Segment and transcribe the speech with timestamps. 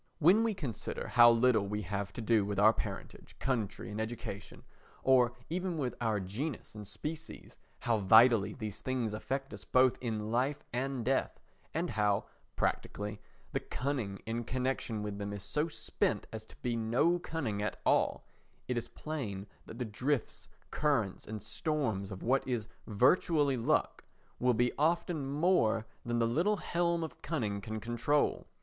[0.17, 4.63] When we consider how little we have to do with our parentage, country and education,
[5.03, 10.31] or even with our genus and species, how vitally these things affect us both in
[10.31, 11.39] life and death,
[11.71, 12.25] and how,
[12.55, 17.61] practically, the cunning in connection with them is so spent as to be no cunning
[17.61, 18.25] at all,
[18.67, 24.03] it is plain that the drifts, currents, and storms of what is virtually luck
[24.39, 28.47] will be often more than the little helm of cunning can control.